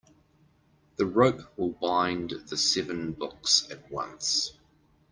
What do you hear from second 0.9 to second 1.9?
The rope will